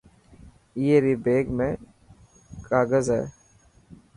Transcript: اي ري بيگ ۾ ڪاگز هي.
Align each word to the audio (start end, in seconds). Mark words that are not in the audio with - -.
اي 0.77 0.93
ري 1.03 1.15
بيگ 1.23 1.45
۾ 1.59 1.67
ڪاگز 2.67 3.05
هي. 3.15 3.23